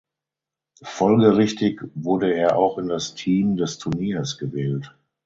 Folgerichtig 0.81 1.79
wurde 1.93 2.33
er 2.33 2.57
auch 2.57 2.79
in 2.79 2.87
das 2.87 3.13
"Team 3.13 3.55
des 3.55 3.77
Turniers" 3.77 4.39
gewählt. 4.39 4.95